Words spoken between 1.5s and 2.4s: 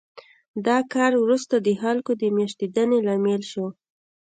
د خلکو د